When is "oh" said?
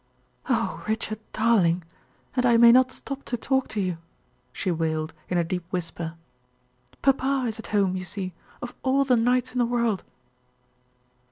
0.49-0.83